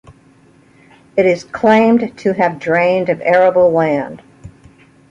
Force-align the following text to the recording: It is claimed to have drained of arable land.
It 1.15 1.27
is 1.27 1.43
claimed 1.43 2.17
to 2.17 2.33
have 2.33 2.57
drained 2.57 3.07
of 3.07 3.21
arable 3.21 3.71
land. 3.71 4.23